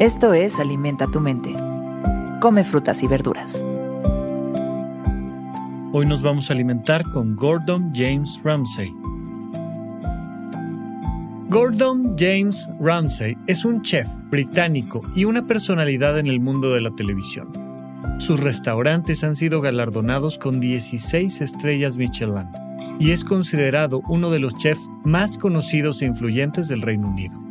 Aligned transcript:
Esto 0.00 0.34
es 0.34 0.58
Alimenta 0.58 1.06
tu 1.06 1.20
mente. 1.20 1.54
Come 2.40 2.64
frutas 2.64 3.04
y 3.04 3.06
verduras. 3.06 3.64
Hoy 5.92 6.04
nos 6.04 6.20
vamos 6.20 6.50
a 6.50 6.52
alimentar 6.52 7.08
con 7.10 7.36
Gordon 7.36 7.92
James 7.94 8.40
Ramsay. 8.42 8.92
Gordon 11.48 12.16
James 12.18 12.68
Ramsay 12.80 13.36
es 13.46 13.64
un 13.64 13.82
chef 13.82 14.08
británico 14.32 15.00
y 15.14 15.26
una 15.26 15.46
personalidad 15.46 16.18
en 16.18 16.26
el 16.26 16.40
mundo 16.40 16.72
de 16.72 16.80
la 16.80 16.90
televisión. 16.90 17.52
Sus 18.18 18.40
restaurantes 18.40 19.22
han 19.22 19.36
sido 19.36 19.60
galardonados 19.60 20.38
con 20.38 20.58
16 20.58 21.40
estrellas 21.40 21.98
Michelin 21.98 22.48
y 22.98 23.12
es 23.12 23.24
considerado 23.24 24.02
uno 24.08 24.32
de 24.32 24.40
los 24.40 24.56
chefs 24.56 24.90
más 25.04 25.38
conocidos 25.38 26.02
e 26.02 26.06
influyentes 26.06 26.66
del 26.66 26.82
Reino 26.82 27.06
Unido. 27.06 27.43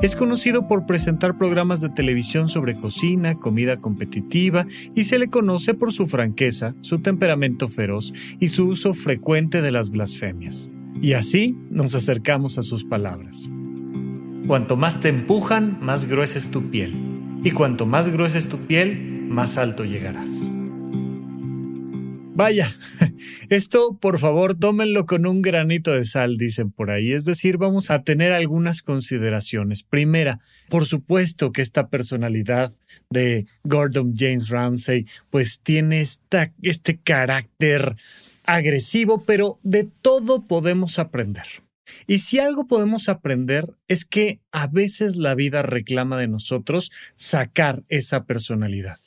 Es 0.00 0.14
conocido 0.14 0.68
por 0.68 0.86
presentar 0.86 1.36
programas 1.36 1.80
de 1.80 1.88
televisión 1.88 2.46
sobre 2.46 2.76
cocina, 2.76 3.34
comida 3.34 3.78
competitiva 3.78 4.64
y 4.94 5.04
se 5.04 5.18
le 5.18 5.28
conoce 5.28 5.74
por 5.74 5.92
su 5.92 6.06
franqueza, 6.06 6.76
su 6.80 7.00
temperamento 7.00 7.66
feroz 7.66 8.12
y 8.38 8.48
su 8.48 8.68
uso 8.68 8.94
frecuente 8.94 9.60
de 9.60 9.72
las 9.72 9.90
blasfemias. 9.90 10.70
Y 11.02 11.14
así 11.14 11.56
nos 11.70 11.96
acercamos 11.96 12.58
a 12.58 12.62
sus 12.62 12.84
palabras. 12.84 13.50
Cuanto 14.46 14.76
más 14.76 15.00
te 15.00 15.08
empujan, 15.08 15.78
más 15.80 16.04
gruesa 16.04 16.38
es 16.38 16.48
tu 16.48 16.70
piel. 16.70 16.94
Y 17.42 17.50
cuanto 17.50 17.84
más 17.84 18.08
gruesa 18.08 18.38
es 18.38 18.46
tu 18.46 18.58
piel, 18.58 19.26
más 19.28 19.58
alto 19.58 19.84
llegarás. 19.84 20.48
Vaya, 22.34 22.68
esto 23.50 23.96
por 24.00 24.18
favor 24.18 24.54
tómenlo 24.54 25.06
con 25.06 25.26
un 25.26 25.42
granito 25.42 25.92
de 25.92 26.04
sal, 26.04 26.36
dicen 26.36 26.70
por 26.70 26.90
ahí. 26.90 27.12
Es 27.12 27.24
decir, 27.24 27.56
vamos 27.56 27.90
a 27.90 28.02
tener 28.02 28.32
algunas 28.32 28.82
consideraciones. 28.82 29.82
Primera, 29.82 30.40
por 30.68 30.86
supuesto 30.86 31.52
que 31.52 31.62
esta 31.62 31.88
personalidad 31.88 32.72
de 33.10 33.46
Gordon 33.64 34.12
James 34.14 34.48
Ramsay 34.50 35.06
pues 35.30 35.60
tiene 35.60 36.00
esta, 36.00 36.52
este 36.62 36.98
carácter 36.98 37.94
agresivo, 38.44 39.24
pero 39.24 39.58
de 39.62 39.84
todo 39.84 40.46
podemos 40.46 40.98
aprender. 40.98 41.44
Y 42.06 42.20
si 42.20 42.38
algo 42.38 42.66
podemos 42.66 43.08
aprender 43.08 43.74
es 43.88 44.04
que 44.04 44.40
a 44.52 44.66
veces 44.66 45.16
la 45.16 45.34
vida 45.34 45.62
reclama 45.62 46.18
de 46.18 46.28
nosotros 46.28 46.90
sacar 47.16 47.82
esa 47.88 48.24
personalidad. 48.24 48.98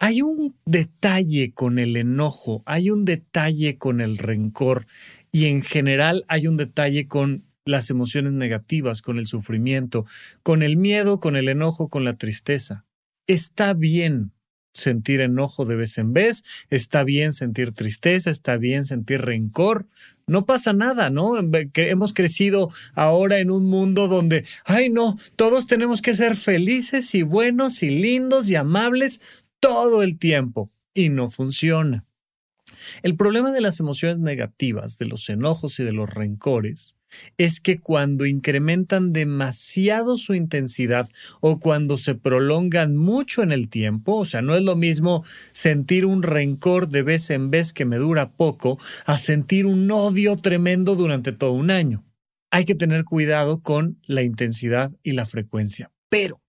Hay 0.00 0.22
un 0.22 0.56
detalle 0.64 1.52
con 1.52 1.80
el 1.80 1.96
enojo, 1.96 2.62
hay 2.66 2.90
un 2.90 3.04
detalle 3.04 3.78
con 3.78 4.00
el 4.00 4.16
rencor 4.16 4.86
y 5.32 5.46
en 5.46 5.60
general 5.60 6.24
hay 6.28 6.46
un 6.46 6.56
detalle 6.56 7.08
con 7.08 7.44
las 7.64 7.90
emociones 7.90 8.32
negativas, 8.32 9.02
con 9.02 9.18
el 9.18 9.26
sufrimiento, 9.26 10.06
con 10.44 10.62
el 10.62 10.76
miedo, 10.76 11.18
con 11.18 11.34
el 11.34 11.48
enojo, 11.48 11.88
con 11.88 12.04
la 12.04 12.16
tristeza. 12.16 12.86
Está 13.26 13.74
bien 13.74 14.32
sentir 14.72 15.20
enojo 15.20 15.64
de 15.64 15.74
vez 15.74 15.98
en 15.98 16.12
vez, 16.12 16.44
está 16.70 17.02
bien 17.02 17.32
sentir 17.32 17.72
tristeza, 17.72 18.30
está 18.30 18.56
bien 18.56 18.84
sentir 18.84 19.22
rencor, 19.22 19.88
no 20.28 20.46
pasa 20.46 20.72
nada, 20.72 21.10
¿no? 21.10 21.32
Hemos 21.74 22.12
crecido 22.12 22.70
ahora 22.94 23.38
en 23.38 23.50
un 23.50 23.66
mundo 23.66 24.06
donde, 24.06 24.44
ay 24.64 24.90
no, 24.90 25.16
todos 25.34 25.66
tenemos 25.66 26.00
que 26.00 26.14
ser 26.14 26.36
felices 26.36 27.12
y 27.16 27.22
buenos 27.22 27.82
y 27.82 27.90
lindos 27.90 28.48
y 28.48 28.54
amables 28.54 29.20
todo 29.60 30.02
el 30.02 30.18
tiempo 30.18 30.70
y 30.94 31.08
no 31.08 31.28
funciona. 31.28 32.04
El 33.02 33.16
problema 33.16 33.52
de 33.52 33.60
las 33.60 33.80
emociones 33.80 34.18
negativas, 34.18 34.98
de 34.98 35.06
los 35.06 35.28
enojos 35.28 35.78
y 35.80 35.84
de 35.84 35.92
los 35.92 36.08
rencores, 36.08 36.98
es 37.36 37.60
que 37.60 37.80
cuando 37.80 38.26
incrementan 38.26 39.12
demasiado 39.12 40.18
su 40.18 40.34
intensidad 40.34 41.08
o 41.40 41.58
cuando 41.58 41.96
se 41.96 42.14
prolongan 42.14 42.96
mucho 42.96 43.42
en 43.42 43.52
el 43.52 43.68
tiempo, 43.68 44.16
o 44.16 44.24
sea, 44.24 44.42
no 44.42 44.54
es 44.54 44.62
lo 44.62 44.76
mismo 44.76 45.24
sentir 45.52 46.04
un 46.06 46.22
rencor 46.22 46.88
de 46.88 47.02
vez 47.02 47.30
en 47.30 47.50
vez 47.50 47.72
que 47.72 47.84
me 47.84 47.96
dura 47.96 48.32
poco 48.32 48.78
a 49.06 49.18
sentir 49.18 49.66
un 49.66 49.90
odio 49.90 50.36
tremendo 50.36 50.94
durante 50.94 51.32
todo 51.32 51.52
un 51.52 51.70
año. 51.70 52.04
Hay 52.50 52.64
que 52.64 52.74
tener 52.74 53.04
cuidado 53.04 53.62
con 53.62 53.98
la 54.06 54.22
intensidad 54.22 54.92
y 55.02 55.12
la 55.12 55.26
frecuencia. 55.26 55.90
Pero, 56.08 56.40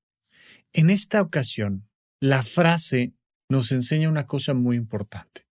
en 0.72 0.90
esta 0.90 1.22
ocasión, 1.22 1.89
la 2.20 2.44
frase 2.44 3.14
nos 3.50 3.72
enseña 3.72 4.10
una 4.10 4.28
cosa 4.28 4.54
muy 4.54 4.78
importante. 4.78 5.50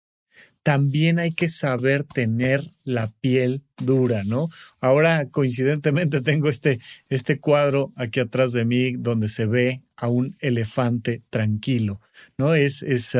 También 0.63 1.19
hay 1.19 1.33
que 1.33 1.49
saber 1.49 2.05
tener 2.05 2.61
la 2.85 3.07
piel 3.19 3.63
dura, 3.77 4.23
¿no? 4.23 4.47
Ahora, 4.79 5.27
coincidentemente, 5.29 6.21
tengo 6.21 6.47
este, 6.47 6.79
este 7.09 7.37
cuadro 7.39 7.91
aquí 7.97 8.21
atrás 8.21 8.53
de 8.53 8.63
mí 8.63 8.93
donde 8.93 9.27
se 9.27 9.45
ve 9.45 9.81
a 9.97 10.07
un 10.07 10.37
elefante 10.39 11.21
tranquilo, 11.29 11.99
¿no? 12.37 12.55
Es, 12.55 12.81
es 12.81 13.15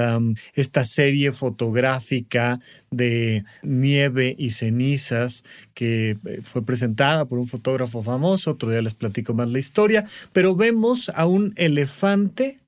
esta 0.54 0.86
serie 0.86 1.34
fotográfica 1.34 2.60
de 2.92 3.44
nieve 3.62 4.36
y 4.38 4.52
cenizas 4.52 5.44
que 5.74 6.18
eh, 6.26 6.40
fue 6.42 6.66
presentada 6.66 7.26
por 7.26 7.40
un 7.40 7.48
fotógrafo 7.48 8.02
famoso, 8.04 8.52
otro 8.52 8.70
día 8.70 8.82
les 8.82 8.96
platico 8.96 9.34
más 9.34 9.52
la 9.52 9.60
historia, 9.60 10.06
pero 10.32 10.56
vemos 10.56 11.12
a 11.14 11.26
un 11.26 11.54
elefante 11.58 12.63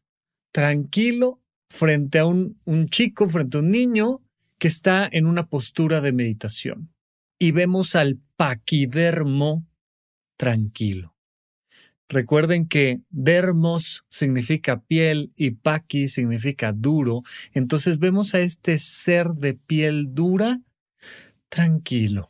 tranquilo 0.55 1.41
frente 1.67 2.17
a 2.17 2.25
un, 2.25 2.61
un 2.63 2.87
chico, 2.87 3.27
frente 3.27 3.57
a 3.57 3.59
un 3.59 3.71
niño 3.71 4.21
que 4.57 4.69
está 4.69 5.05
en 5.11 5.25
una 5.25 5.49
postura 5.49 5.99
de 5.99 6.13
meditación. 6.13 6.93
Y 7.37 7.51
vemos 7.51 7.93
al 7.93 8.21
paquidermo 8.37 9.67
tranquilo. 10.37 11.13
Recuerden 12.07 12.69
que 12.69 13.01
dermos 13.09 14.05
significa 14.07 14.81
piel 14.81 15.33
y 15.35 15.51
paqui 15.51 16.07
significa 16.07 16.71
duro. 16.71 17.23
Entonces 17.51 17.99
vemos 17.99 18.33
a 18.33 18.39
este 18.39 18.77
ser 18.77 19.31
de 19.31 19.55
piel 19.55 20.13
dura 20.13 20.61
tranquilo. 21.49 22.29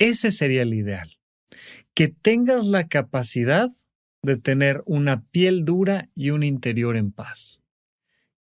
Ese 0.00 0.32
sería 0.32 0.62
el 0.62 0.74
ideal. 0.74 1.16
Que 1.94 2.08
tengas 2.08 2.66
la 2.66 2.88
capacidad 2.88 3.70
de 4.26 4.36
tener 4.36 4.82
una 4.84 5.24
piel 5.24 5.64
dura 5.64 6.10
y 6.14 6.30
un 6.30 6.42
interior 6.42 6.96
en 6.96 7.12
paz. 7.12 7.62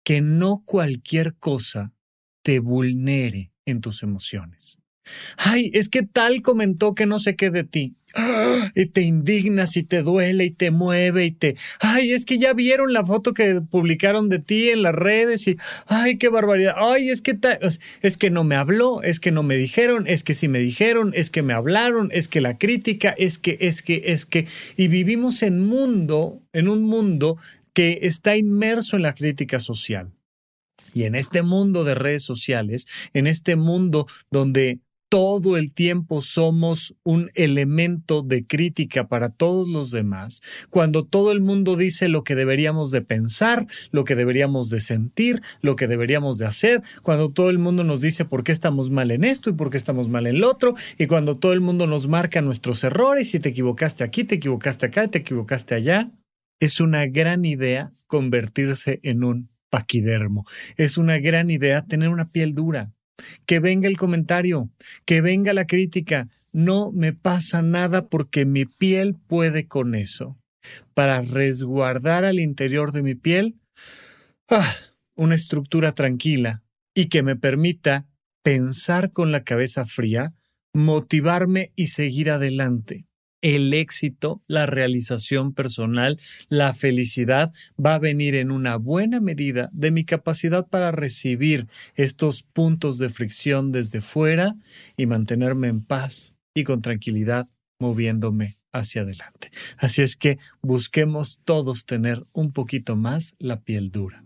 Que 0.02 0.20
no 0.20 0.62
cualquier 0.64 1.34
cosa 1.36 1.92
te 2.42 2.58
vulnere 2.60 3.52
en 3.66 3.80
tus 3.80 4.02
emociones. 4.02 4.78
Ay, 5.36 5.70
es 5.74 5.88
que 5.88 6.02
tal 6.02 6.42
comentó 6.42 6.94
que 6.94 7.06
no 7.06 7.18
sé 7.18 7.36
qué 7.36 7.50
de 7.50 7.64
ti. 7.64 7.96
Y 8.74 8.86
te 8.86 9.02
indignas 9.02 9.76
y 9.76 9.82
te 9.82 10.02
duele 10.02 10.44
y 10.44 10.50
te 10.50 10.70
mueve 10.70 11.26
y 11.26 11.30
te... 11.30 11.56
Ay, 11.80 12.12
es 12.12 12.24
que 12.24 12.38
ya 12.38 12.52
vieron 12.52 12.92
la 12.92 13.04
foto 13.04 13.34
que 13.34 13.60
publicaron 13.60 14.28
de 14.28 14.38
ti 14.38 14.70
en 14.70 14.82
las 14.82 14.94
redes 14.94 15.46
y... 15.48 15.56
Ay, 15.86 16.18
qué 16.18 16.28
barbaridad. 16.28 16.74
Ay, 16.76 17.10
es 17.10 17.22
que... 17.22 17.38
Es 18.02 18.16
que 18.16 18.30
no 18.30 18.44
me 18.44 18.56
habló, 18.56 19.02
es 19.02 19.20
que 19.20 19.30
no 19.30 19.42
me 19.42 19.56
dijeron, 19.56 20.06
es 20.06 20.24
que 20.24 20.34
sí 20.34 20.48
me 20.48 20.58
dijeron, 20.58 21.12
es 21.14 21.30
que 21.30 21.42
me 21.42 21.52
hablaron, 21.52 22.08
es 22.12 22.28
que 22.28 22.40
la 22.40 22.58
crítica, 22.58 23.14
es 23.16 23.38
que, 23.38 23.56
es 23.60 23.82
que, 23.82 24.02
es 24.04 24.26
que... 24.26 24.46
Y 24.76 24.88
vivimos 24.88 25.42
en 25.42 25.60
mundo, 25.60 26.40
en 26.52 26.68
un 26.68 26.82
mundo 26.82 27.38
que 27.72 28.00
está 28.02 28.36
inmerso 28.36 28.96
en 28.96 29.02
la 29.02 29.14
crítica 29.14 29.60
social. 29.60 30.12
Y 30.94 31.04
en 31.04 31.14
este 31.14 31.42
mundo 31.42 31.84
de 31.84 31.94
redes 31.94 32.22
sociales, 32.22 32.86
en 33.14 33.26
este 33.26 33.56
mundo 33.56 34.06
donde 34.30 34.80
todo 35.12 35.58
el 35.58 35.74
tiempo 35.74 36.22
somos 36.22 36.96
un 37.02 37.30
elemento 37.34 38.22
de 38.22 38.46
crítica 38.46 39.08
para 39.08 39.28
todos 39.28 39.68
los 39.68 39.90
demás, 39.90 40.40
cuando 40.70 41.04
todo 41.04 41.32
el 41.32 41.42
mundo 41.42 41.76
dice 41.76 42.08
lo 42.08 42.24
que 42.24 42.34
deberíamos 42.34 42.90
de 42.90 43.02
pensar, 43.02 43.66
lo 43.90 44.04
que 44.04 44.14
deberíamos 44.14 44.70
de 44.70 44.80
sentir, 44.80 45.42
lo 45.60 45.76
que 45.76 45.86
deberíamos 45.86 46.38
de 46.38 46.46
hacer, 46.46 46.82
cuando 47.02 47.30
todo 47.30 47.50
el 47.50 47.58
mundo 47.58 47.84
nos 47.84 48.00
dice 48.00 48.24
por 48.24 48.42
qué 48.42 48.52
estamos 48.52 48.88
mal 48.88 49.10
en 49.10 49.24
esto 49.24 49.50
y 49.50 49.52
por 49.52 49.68
qué 49.68 49.76
estamos 49.76 50.08
mal 50.08 50.26
en 50.26 50.40
lo 50.40 50.50
otro, 50.50 50.76
y 50.96 51.06
cuando 51.08 51.36
todo 51.36 51.52
el 51.52 51.60
mundo 51.60 51.86
nos 51.86 52.08
marca 52.08 52.40
nuestros 52.40 52.82
errores, 52.82 53.32
si 53.32 53.38
te 53.38 53.50
equivocaste 53.50 54.04
aquí, 54.04 54.24
te 54.24 54.36
equivocaste 54.36 54.86
acá, 54.86 55.08
te 55.08 55.18
equivocaste 55.18 55.74
allá, 55.74 56.10
es 56.58 56.80
una 56.80 57.04
gran 57.04 57.44
idea 57.44 57.92
convertirse 58.06 58.98
en 59.02 59.24
un 59.24 59.50
paquidermo. 59.68 60.46
Es 60.78 60.96
una 60.96 61.18
gran 61.18 61.50
idea 61.50 61.84
tener 61.84 62.08
una 62.08 62.30
piel 62.30 62.54
dura, 62.54 62.92
que 63.46 63.60
venga 63.60 63.88
el 63.88 63.96
comentario, 63.96 64.70
que 65.04 65.20
venga 65.20 65.52
la 65.52 65.66
crítica. 65.66 66.28
No 66.52 66.92
me 66.92 67.12
pasa 67.12 67.62
nada 67.62 68.08
porque 68.08 68.44
mi 68.44 68.64
piel 68.64 69.14
puede 69.14 69.66
con 69.66 69.94
eso. 69.94 70.38
Para 70.94 71.22
resguardar 71.22 72.24
al 72.24 72.38
interior 72.38 72.92
de 72.92 73.02
mi 73.02 73.14
piel 73.14 73.56
ah, 74.50 74.74
una 75.14 75.34
estructura 75.34 75.92
tranquila 75.92 76.62
y 76.94 77.06
que 77.06 77.22
me 77.22 77.36
permita 77.36 78.06
pensar 78.42 79.12
con 79.12 79.32
la 79.32 79.44
cabeza 79.44 79.86
fría, 79.86 80.34
motivarme 80.72 81.72
y 81.74 81.88
seguir 81.88 82.30
adelante 82.30 83.06
el 83.42 83.74
éxito, 83.74 84.40
la 84.46 84.66
realización 84.66 85.52
personal, 85.52 86.18
la 86.48 86.72
felicidad 86.72 87.52
va 87.84 87.96
a 87.96 87.98
venir 87.98 88.34
en 88.34 88.50
una 88.50 88.76
buena 88.76 89.20
medida 89.20 89.68
de 89.72 89.90
mi 89.90 90.04
capacidad 90.04 90.66
para 90.66 90.92
recibir 90.92 91.66
estos 91.94 92.44
puntos 92.44 92.98
de 92.98 93.10
fricción 93.10 93.72
desde 93.72 94.00
fuera 94.00 94.54
y 94.96 95.06
mantenerme 95.06 95.68
en 95.68 95.84
paz 95.84 96.32
y 96.54 96.64
con 96.64 96.80
tranquilidad 96.80 97.46
moviéndome 97.78 98.58
hacia 98.72 99.02
adelante. 99.02 99.50
Así 99.76 100.02
es 100.02 100.16
que 100.16 100.38
busquemos 100.62 101.40
todos 101.44 101.84
tener 101.84 102.24
un 102.32 102.52
poquito 102.52 102.96
más 102.96 103.34
la 103.38 103.60
piel 103.60 103.90
dura. 103.90 104.24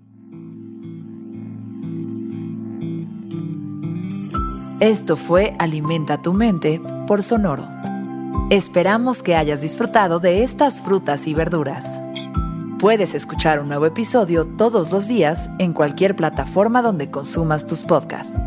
Esto 4.78 5.16
fue 5.16 5.54
Alimenta 5.58 6.20
tu 6.20 6.34
mente 6.34 6.82
por 7.06 7.22
Sonoro. 7.22 7.75
Esperamos 8.50 9.24
que 9.24 9.34
hayas 9.34 9.60
disfrutado 9.60 10.20
de 10.20 10.44
estas 10.44 10.80
frutas 10.80 11.26
y 11.26 11.34
verduras. 11.34 12.00
Puedes 12.78 13.12
escuchar 13.16 13.58
un 13.58 13.66
nuevo 13.66 13.86
episodio 13.86 14.46
todos 14.46 14.92
los 14.92 15.08
días 15.08 15.50
en 15.58 15.72
cualquier 15.72 16.14
plataforma 16.14 16.80
donde 16.80 17.10
consumas 17.10 17.66
tus 17.66 17.82
podcasts. 17.82 18.38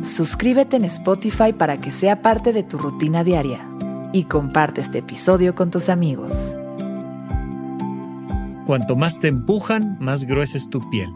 Suscríbete 0.00 0.76
en 0.76 0.84
Spotify 0.84 1.52
para 1.52 1.80
que 1.80 1.90
sea 1.90 2.22
parte 2.22 2.52
de 2.52 2.62
tu 2.62 2.78
rutina 2.78 3.24
diaria 3.24 3.68
y 4.12 4.24
comparte 4.24 4.80
este 4.80 4.98
episodio 4.98 5.56
con 5.56 5.72
tus 5.72 5.88
amigos. 5.88 6.56
Cuanto 8.64 8.94
más 8.94 9.18
te 9.18 9.26
empujan, 9.26 9.96
más 9.98 10.24
gruesa 10.24 10.56
es 10.56 10.70
tu 10.70 10.88
piel. 10.88 11.10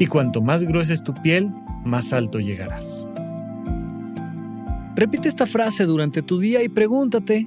Y 0.00 0.06
cuanto 0.06 0.42
más 0.42 0.64
gruesa 0.64 0.94
es 0.94 1.04
tu 1.04 1.14
piel, 1.14 1.54
más 1.84 2.12
alto 2.12 2.40
llegarás. 2.40 3.06
Repite 4.96 5.28
esta 5.28 5.46
frase 5.46 5.84
durante 5.84 6.22
tu 6.22 6.40
día 6.40 6.60
y 6.64 6.68
pregúntate, 6.68 7.46